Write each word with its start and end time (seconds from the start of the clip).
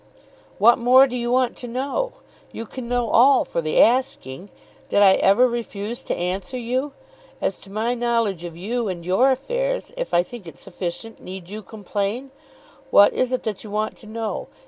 "What 0.57 0.79
more 0.79 1.05
do 1.05 1.15
you 1.15 1.29
want 1.29 1.55
to 1.57 1.67
know? 1.67 2.13
You 2.51 2.65
can 2.65 2.89
know 2.89 3.11
all 3.11 3.45
for 3.45 3.61
the 3.61 3.79
asking. 3.79 4.49
Did 4.89 4.97
I 4.97 5.13
ever 5.13 5.47
refuse 5.47 6.03
to 6.05 6.15
answer 6.15 6.57
you? 6.57 6.93
As 7.39 7.59
to 7.59 7.69
my 7.71 7.93
knowledge 7.93 8.43
of 8.43 8.57
you 8.57 8.87
and 8.87 9.05
your 9.05 9.29
affairs, 9.29 9.91
if 9.95 10.11
I 10.11 10.23
think 10.23 10.47
it 10.47 10.57
sufficient, 10.57 11.21
need 11.21 11.49
you 11.49 11.61
complain? 11.61 12.31
What 12.89 13.13
is 13.13 13.31
it 13.31 13.43
that 13.43 13.63
you 13.63 13.69
want 13.69 13.95
to 13.97 14.07
know? 14.07 14.47